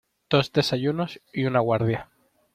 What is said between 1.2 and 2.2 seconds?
y una guardia.